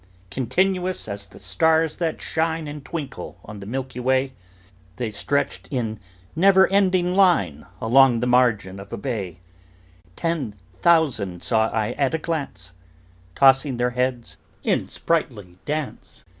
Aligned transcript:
Continuous 0.31 1.07
as 1.07 1.27
the 1.27 1.37
stars 1.37 1.97
that 1.97 2.19
shine 2.19 2.67
And 2.67 2.83
twinkle 2.83 3.37
on 3.45 3.59
the 3.59 3.67
milky 3.67 3.99
way, 3.99 4.33
The 4.95 5.11
stretched 5.11 5.67
in 5.69 5.99
never 6.35 6.67
ending 6.69 7.15
line 7.15 7.67
Along 7.79 8.19
the 8.19 8.25
margin 8.25 8.79
of 8.79 8.91
a 8.91 8.97
bay: 8.97 9.41
Ten 10.15 10.55
thousand 10.73 11.43
saw 11.43 11.69
I 11.69 11.91
at 11.99 12.15
a 12.15 12.17
glance, 12.17 12.73
Tossing 13.35 13.77
their 13.77 13.91
heads 13.91 14.37
in 14.63 14.89
sprightly 14.89 15.59
dance. 15.65 16.23